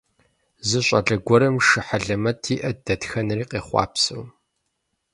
Зы 0.67 0.79
щӏалэ 0.85 1.15
гуэрым 1.25 1.55
шы 1.67 1.79
хьэлэмэт 1.85 2.41
иӏэт, 2.55 2.77
дэтхэнэри 2.85 3.45
къехъуапсэу. 3.51 4.23